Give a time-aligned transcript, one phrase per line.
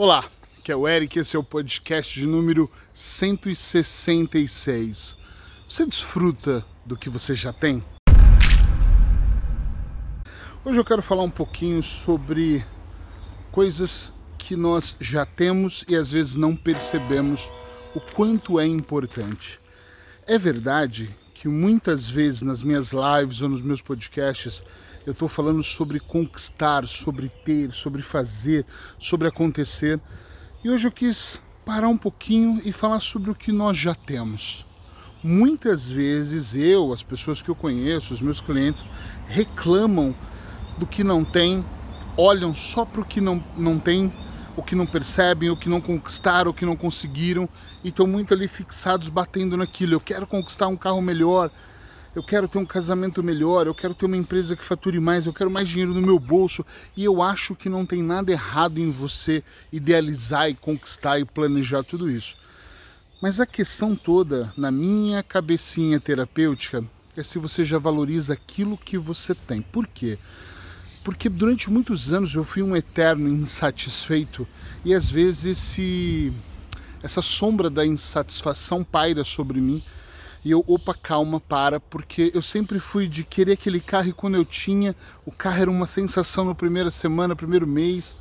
[0.00, 0.30] Olá,
[0.62, 5.16] que é o Eric, esse é o podcast de número 166.
[5.68, 7.82] Você desfruta do que você já tem?
[10.64, 12.64] Hoje eu quero falar um pouquinho sobre
[13.50, 17.50] coisas que nós já temos e às vezes não percebemos
[17.92, 19.58] o quanto é importante.
[20.28, 24.60] É verdade que muitas vezes nas minhas lives ou nos meus podcasts
[25.06, 28.66] eu estou falando sobre conquistar, sobre ter, sobre fazer,
[28.98, 30.00] sobre acontecer.
[30.64, 34.66] E hoje eu quis parar um pouquinho e falar sobre o que nós já temos.
[35.22, 38.84] Muitas vezes eu, as pessoas que eu conheço, os meus clientes,
[39.28, 40.16] reclamam
[40.76, 41.64] do que não tem,
[42.16, 44.12] olham só para o que não, não tem,
[44.58, 47.48] o que não percebem, o que não conquistaram, o que não conseguiram,
[47.84, 49.92] e estão muito ali fixados, batendo naquilo.
[49.92, 51.48] Eu quero conquistar um carro melhor,
[52.12, 55.32] eu quero ter um casamento melhor, eu quero ter uma empresa que fature mais, eu
[55.32, 56.66] quero mais dinheiro no meu bolso.
[56.96, 61.84] E eu acho que não tem nada errado em você idealizar e conquistar e planejar
[61.84, 62.34] tudo isso.
[63.22, 66.84] Mas a questão toda, na minha cabecinha terapêutica,
[67.16, 69.62] é se você já valoriza aquilo que você tem.
[69.62, 70.18] Por quê?
[71.04, 74.46] Porque durante muitos anos eu fui um eterno insatisfeito
[74.84, 76.32] e às vezes se
[77.02, 79.82] essa sombra da insatisfação paira sobre mim
[80.44, 84.36] e eu, opa, calma, para, porque eu sempre fui de querer aquele carro e quando
[84.36, 84.94] eu tinha,
[85.26, 88.16] o carro era uma sensação na primeira semana, primeiro mês.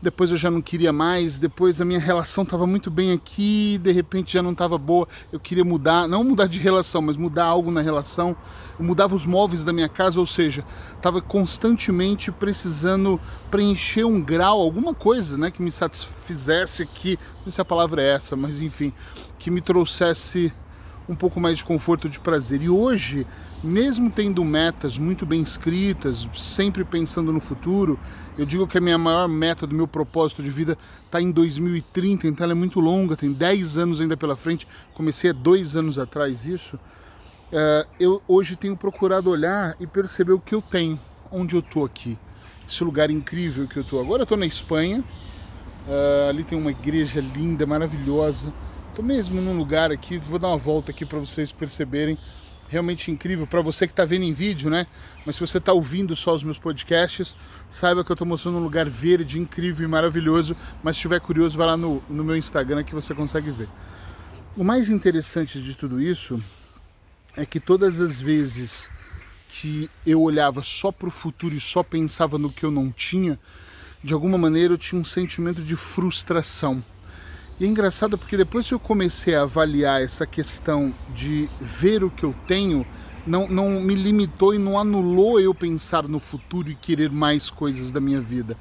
[0.00, 3.90] Depois eu já não queria mais, depois a minha relação estava muito bem aqui, de
[3.90, 5.08] repente já não estava boa.
[5.32, 8.36] Eu queria mudar, não mudar de relação, mas mudar algo na relação.
[8.78, 10.64] Eu mudava os móveis da minha casa, ou seja,
[10.96, 17.52] estava constantemente precisando preencher um grau, alguma coisa, né, que me satisfizesse, que não sei
[17.52, 18.92] se a palavra é essa, mas enfim,
[19.36, 20.52] que me trouxesse
[21.08, 22.62] um pouco mais de conforto, de prazer.
[22.62, 23.26] E hoje,
[23.64, 27.98] mesmo tendo metas muito bem escritas, sempre pensando no futuro,
[28.36, 32.28] eu digo que a minha maior meta do meu propósito de vida está em 2030,
[32.28, 34.68] então ela é muito longa, tem 10 anos ainda pela frente.
[34.92, 36.76] Comecei há dois anos atrás isso.
[36.76, 41.00] Uh, eu hoje tenho procurado olhar e perceber o que eu tenho,
[41.32, 42.18] onde eu estou aqui,
[42.68, 43.98] esse lugar incrível que eu estou.
[43.98, 45.02] Agora eu estou na Espanha,
[45.86, 48.52] uh, ali tem uma igreja linda, maravilhosa
[48.98, 52.18] Tô mesmo num lugar aqui, vou dar uma volta aqui para vocês perceberem.
[52.68, 54.88] Realmente incrível para você que está vendo em vídeo, né?
[55.24, 57.36] Mas se você está ouvindo só os meus podcasts,
[57.70, 60.56] saiba que eu estou mostrando um lugar verde, incrível e maravilhoso.
[60.82, 63.68] Mas se estiver curioso, vai lá no, no meu Instagram que você consegue ver.
[64.56, 66.42] O mais interessante de tudo isso
[67.36, 68.90] é que todas as vezes
[69.48, 73.38] que eu olhava só para o futuro e só pensava no que eu não tinha,
[74.02, 76.82] de alguma maneira eu tinha um sentimento de frustração
[77.60, 82.10] e é engraçado porque depois que eu comecei a avaliar essa questão de ver o
[82.10, 82.86] que eu tenho,
[83.26, 87.90] não, não me limitou e não anulou eu pensar no futuro e querer mais coisas
[87.90, 88.56] da minha vida.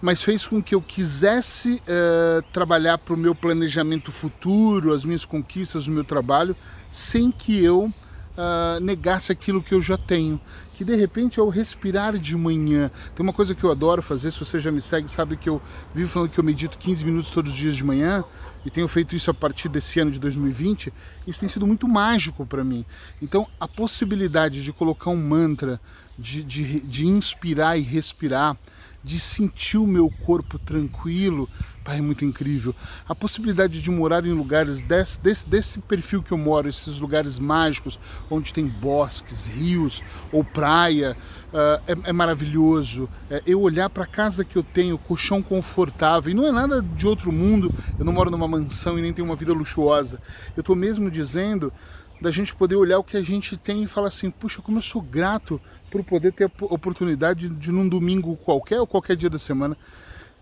[0.00, 5.24] Mas fez com que eu quisesse uh, trabalhar para o meu planejamento futuro, as minhas
[5.24, 6.54] conquistas, o meu trabalho,
[6.90, 7.92] sem que eu
[8.38, 10.40] uh, negasse aquilo que eu já tenho
[10.78, 14.38] que de repente ao respirar de manhã, tem uma coisa que eu adoro fazer, se
[14.38, 15.60] você já me segue, sabe que eu
[15.92, 18.24] vivo falando que eu medito 15 minutos todos os dias de manhã
[18.64, 20.92] e tenho feito isso a partir desse ano de 2020,
[21.26, 22.86] isso tem sido muito mágico para mim.
[23.20, 25.80] Então, a possibilidade de colocar um mantra,
[26.16, 28.56] de, de, de inspirar e respirar,
[29.02, 31.48] de sentir o meu corpo tranquilo,
[31.96, 32.74] é muito incrível.
[33.08, 37.38] A possibilidade de morar em lugares desse, desse, desse perfil que eu moro, esses lugares
[37.38, 37.98] mágicos,
[38.30, 41.16] onde tem bosques, rios ou praia,
[41.52, 43.08] uh, é, é, maravilhoso.
[43.30, 46.82] É, eu olhar para a casa que eu tenho, colchão confortável, e não é nada
[46.82, 50.20] de outro mundo, eu não moro numa mansão e nem tenho uma vida luxuosa.
[50.56, 51.72] Eu estou mesmo dizendo
[52.20, 54.82] da gente poder olhar o que a gente tem e falar assim, puxa, como eu
[54.82, 59.38] sou grato por poder ter a oportunidade de num domingo qualquer ou qualquer dia da
[59.38, 59.76] semana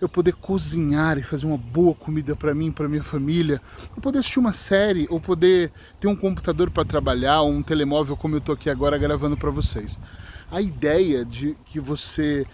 [0.00, 3.60] eu poder cozinhar e fazer uma boa comida para mim, para minha família,
[3.96, 8.16] eu poder assistir uma série, ou poder ter um computador para trabalhar, ou um telemóvel
[8.16, 9.98] como eu estou aqui agora gravando para vocês.
[10.50, 12.46] A ideia de que você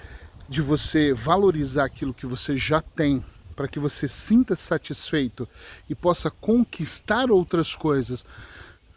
[0.49, 3.25] de você valorizar aquilo que você já tem,
[3.57, 5.49] para que você sinta satisfeito
[5.89, 8.25] e possa conquistar outras coisas,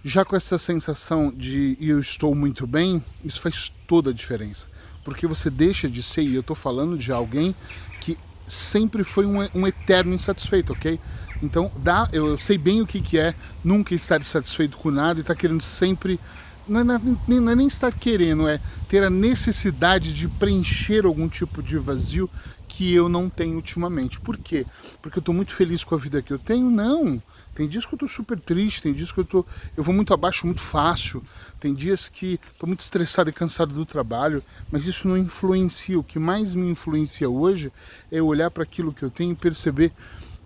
[0.03, 4.67] já com essa sensação de eu estou muito bem, isso faz toda a diferença.
[5.03, 7.55] Porque você deixa de ser, e eu estou falando de alguém
[8.01, 8.17] que
[8.47, 10.99] sempre foi um, um eterno insatisfeito, ok?
[11.43, 15.19] Então, dá, eu, eu, sei bem o que, que é nunca estar satisfeito com nada
[15.19, 16.19] e estar tá querendo sempre.
[16.67, 18.59] Não é, não é, nem estar querendo, é
[18.89, 22.29] ter a necessidade de preencher algum tipo de vazio
[22.77, 24.19] que eu não tenho ultimamente.
[24.19, 24.63] Por quê?
[25.01, 26.69] Porque eu estou muito feliz com a vida que eu tenho?
[26.69, 27.19] Não.
[27.55, 29.43] Tem dias que eu estou super triste, tem dias que eu tô,
[29.75, 31.23] eu vou muito abaixo muito fácil,
[31.59, 35.97] tem dias que estou muito estressado e cansado do trabalho, mas isso não influencia.
[35.97, 37.73] O que mais me influencia hoje
[38.11, 39.91] é olhar para aquilo que eu tenho e perceber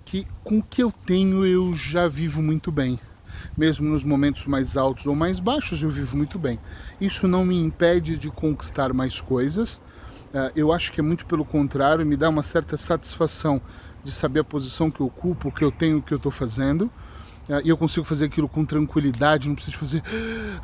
[0.06, 2.98] que com o que eu tenho eu já vivo muito bem.
[3.57, 6.57] Mesmo nos momentos mais altos ou mais baixos, eu vivo muito bem.
[7.01, 9.81] Isso não me impede de conquistar mais coisas.
[10.33, 13.62] Eh, eu acho que é muito pelo contrário, me dá uma certa satisfação
[14.04, 16.31] de saber a posição que eu ocupo, o que eu tenho, o que eu estou
[16.31, 16.89] fazendo.
[17.50, 20.04] É, e eu consigo fazer aquilo com tranquilidade, não preciso fazer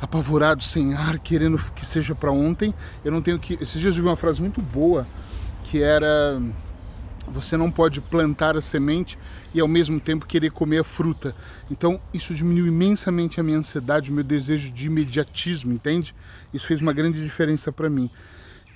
[0.00, 2.74] apavorado, sem ar, querendo que seja para ontem.
[3.04, 3.54] Eu não tenho que.
[3.54, 5.06] Esses dias eu vi uma frase muito boa
[5.64, 6.40] que era:
[7.26, 9.18] você não pode plantar a semente
[9.52, 11.34] e ao mesmo tempo querer comer a fruta.
[11.70, 16.14] Então isso diminuiu imensamente a minha ansiedade, o meu desejo de imediatismo, entende?
[16.54, 18.10] Isso fez uma grande diferença para mim.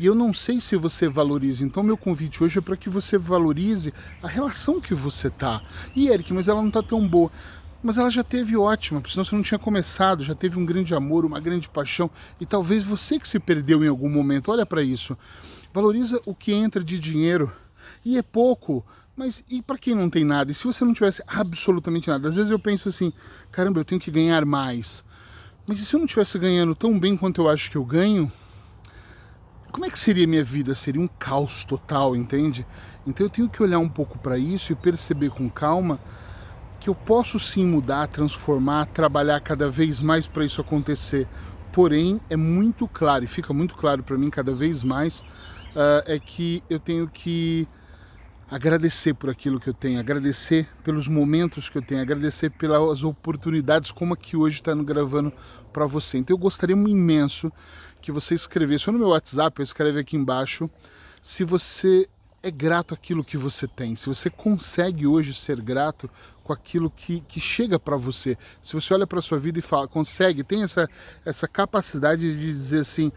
[0.03, 1.63] E eu não sei se você valoriza.
[1.63, 5.63] Então, meu convite hoje é para que você valorize a relação que você tá.
[5.95, 7.31] E Eric, mas ela não tá tão boa.
[7.81, 10.93] Mas ela já teve ótima, porque senão você não tinha começado, já teve um grande
[10.93, 12.11] amor, uma grande paixão.
[12.41, 14.51] E talvez você que se perdeu em algum momento.
[14.51, 15.17] Olha para isso.
[15.73, 17.53] Valoriza o que entra de dinheiro.
[18.05, 18.85] E é pouco.
[19.15, 20.51] Mas e para quem não tem nada?
[20.51, 22.29] E se você não tivesse absolutamente nada?
[22.29, 23.13] Às vezes eu penso assim:
[23.53, 25.05] caramba, eu tenho que ganhar mais.
[25.65, 28.33] Mas e se eu não estivesse ganhando tão bem quanto eu acho que eu ganho?
[29.73, 30.75] Como é que seria minha vida?
[30.75, 32.67] Seria um caos total, entende?
[33.07, 35.99] Então eu tenho que olhar um pouco para isso e perceber com calma
[36.79, 41.27] que eu posso sim mudar, transformar, trabalhar cada vez mais para isso acontecer.
[41.73, 46.19] Porém, é muito claro, e fica muito claro para mim cada vez mais, uh, é
[46.19, 47.67] que eu tenho que
[48.51, 53.91] agradecer por aquilo que eu tenho, agradecer pelos momentos que eu tenho, agradecer pelas oportunidades
[53.91, 55.33] como aqui hoje está gravando
[55.73, 56.19] para você.
[56.19, 57.51] Então eu gostaria imenso
[58.03, 60.69] que você escrevesse, ou no meu WhatsApp, eu escreve aqui embaixo,
[61.23, 62.09] se você
[62.43, 66.11] é grato àquilo que você tem, se você consegue hoje ser grato
[66.43, 69.87] com aquilo que, que chega para você, se você olha para sua vida e fala,
[69.87, 70.91] consegue, tem essa,
[71.25, 73.13] essa capacidade de dizer assim,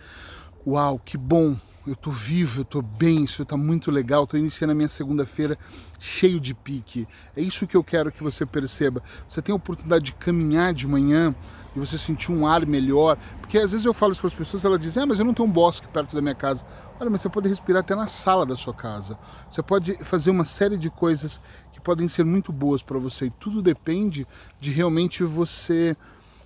[0.66, 4.72] uau, que bom, eu tô vivo, eu tô bem, isso tá muito legal, tô iniciando
[4.72, 5.58] a minha segunda-feira
[6.00, 7.08] cheio de pique.
[7.36, 9.04] É isso que eu quero que você perceba.
[9.30, 11.34] Você tem a oportunidade de caminhar de manhã
[11.75, 14.63] e você sentir um ar melhor, porque às vezes eu falo isso para as pessoas,
[14.63, 16.66] elas dizem: "Ah, mas eu não tenho um bosque perto da minha casa".
[17.00, 19.18] Olha, mas você pode respirar até na sala da sua casa.
[19.50, 21.42] Você pode fazer uma série de coisas
[21.74, 24.25] que podem ser muito boas para você e tudo depende
[24.62, 25.98] de realmente você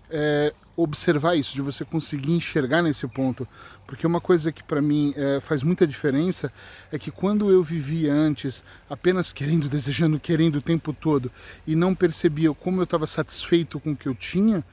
[0.09, 3.47] é, observar isso, de você conseguir enxergar nesse ponto.
[3.85, 6.51] Porque uma coisa que para mim é, faz muita diferença
[6.91, 11.31] é que quando eu vivia antes apenas querendo, desejando, querendo o tempo todo
[11.67, 14.63] e não percebia como eu estava satisfeito com o que eu tinha,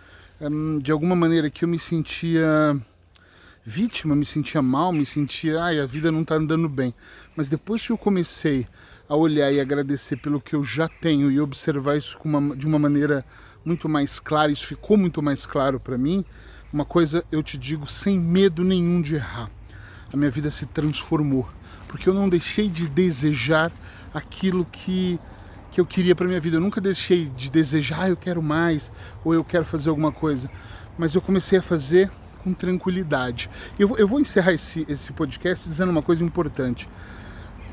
[0.82, 2.76] de alguma maneira que eu me sentia
[3.64, 6.94] vítima, me sentia mal, me sentia, ai, a vida não está andando bem.
[7.34, 8.66] Mas depois que eu comecei
[9.08, 12.78] a olhar e agradecer pelo que eu já tenho e observar isso uma, de uma
[12.78, 13.24] maneira
[13.64, 16.24] muito mais clara, isso ficou muito mais claro para mim.
[16.72, 19.50] Uma coisa eu te digo sem medo nenhum de errar.
[20.12, 21.48] A minha vida se transformou,
[21.88, 23.72] porque eu não deixei de desejar
[24.14, 25.18] aquilo que
[25.76, 26.56] que eu queria para minha vida.
[26.56, 28.90] Eu nunca deixei de desejar, ah, eu quero mais,
[29.22, 30.50] ou eu quero fazer alguma coisa.
[30.96, 32.10] Mas eu comecei a fazer
[32.42, 33.50] com tranquilidade.
[33.78, 36.88] Eu, eu vou encerrar esse, esse podcast dizendo uma coisa importante.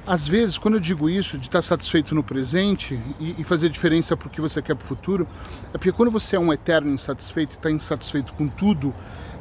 [0.05, 4.17] Às vezes, quando eu digo isso, de estar satisfeito no presente e, e fazer diferença
[4.17, 5.25] para o que você quer para o futuro,
[5.69, 8.93] é porque quando você é um eterno insatisfeito e está insatisfeito com tudo,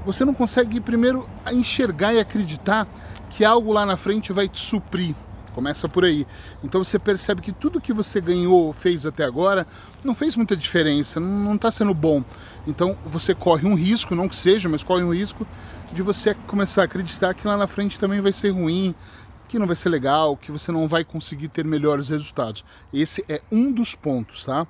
[0.07, 2.87] você não consegue primeiro enxergar e acreditar
[3.29, 5.17] que algo lá na frente vai te suprir.
[5.55, 6.27] Começa por aí.
[6.63, 9.67] Então você percebe que tudo que você ganhou, fez até agora,
[10.03, 12.25] não fez muita diferença, não está sendo bom.
[12.67, 15.47] Então você corre um risco, não que seja, mas corre um risco
[15.93, 18.95] de você começar a acreditar que lá na frente também vai ser ruim,
[19.49, 22.65] que não vai ser legal, que você não vai conseguir ter melhores resultados.
[22.93, 24.67] Esse é um dos pontos, tá?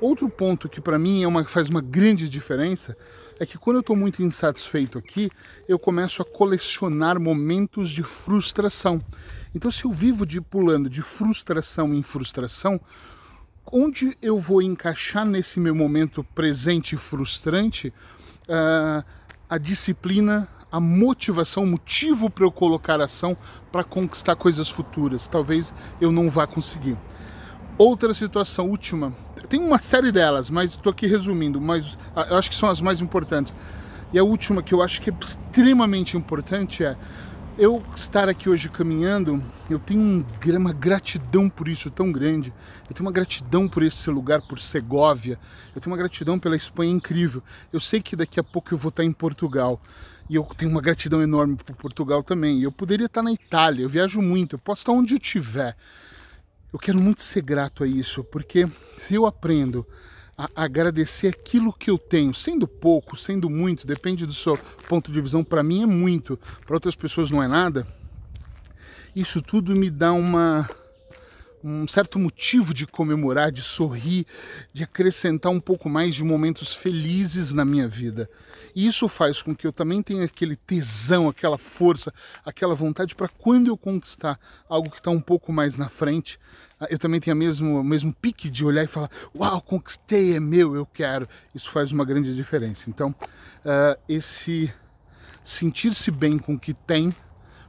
[0.00, 2.96] Outro ponto que para mim é uma, faz uma grande diferença
[3.38, 5.30] é que quando eu estou muito insatisfeito aqui,
[5.68, 9.00] eu começo a colecionar momentos de frustração.
[9.54, 12.80] Então, se eu vivo de pulando de frustração em frustração,
[13.70, 17.92] onde eu vou encaixar nesse meu momento presente frustrante
[18.48, 19.04] uh,
[19.48, 23.36] a disciplina, a motivação, o motivo para eu colocar ação
[23.70, 25.28] para conquistar coisas futuras.
[25.28, 26.98] Talvez eu não vá conseguir.
[27.78, 29.14] Outra situação, última,
[29.48, 32.80] tem uma série delas, mas estou aqui resumindo, mas ah, eu acho que são as
[32.80, 33.54] mais importantes.
[34.12, 36.96] E a última que eu acho que é extremamente importante é
[37.56, 42.52] eu estar aqui hoje caminhando, eu tenho uma gratidão por isso tão grande.
[42.88, 45.38] Eu tenho uma gratidão por esse lugar, por Segóvia.
[45.74, 47.42] Eu tenho uma gratidão pela Espanha incrível.
[47.72, 49.80] Eu sei que daqui a pouco eu vou estar em Portugal.
[50.28, 52.60] E eu tenho uma gratidão enorme por Portugal também.
[52.62, 55.76] Eu poderia estar na Itália, eu viajo muito, eu posso estar onde eu estiver.
[56.72, 59.86] eu quero muito ser grato a isso, porque se eu aprendo
[60.36, 65.20] a agradecer aquilo que eu tenho, sendo pouco, sendo muito, depende do seu ponto de
[65.20, 67.86] visão, para mim é muito, para outras pessoas não é nada.
[69.14, 70.68] Isso tudo me dá uma
[71.66, 74.26] um certo motivo de comemorar, de sorrir,
[74.70, 78.28] de acrescentar um pouco mais de momentos felizes na minha vida.
[78.76, 82.12] E isso faz com que eu também tenha aquele tesão, aquela força,
[82.44, 84.38] aquela vontade para quando eu conquistar
[84.68, 86.38] algo que está um pouco mais na frente,
[86.90, 90.74] eu também tenha mesmo, o mesmo pique de olhar e falar: Uau, conquistei, é meu,
[90.74, 91.28] eu quero.
[91.54, 92.88] Isso faz uma grande diferença.
[92.88, 93.14] Então,
[93.64, 94.72] uh, esse
[95.42, 97.14] sentir-se bem com o que tem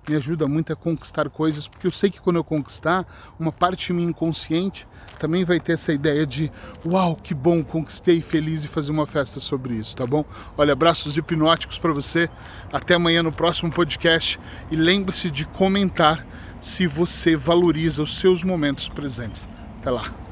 [0.07, 3.05] me ajuda muito a conquistar coisas, porque eu sei que quando eu conquistar,
[3.39, 4.88] uma parte minha inconsciente
[5.19, 6.51] também vai ter essa ideia de
[6.85, 10.25] uau, que bom, conquistei, feliz e fazer uma festa sobre isso, tá bom?
[10.57, 12.29] Olha, abraços hipnóticos para você.
[12.71, 16.25] Até amanhã no próximo podcast e lembre-se de comentar
[16.62, 19.47] se você valoriza os seus momentos presentes.
[19.79, 20.25] Até lá.